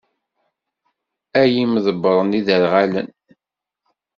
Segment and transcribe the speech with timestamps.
[1.41, 3.09] Ay imḍebbren iderɣalen!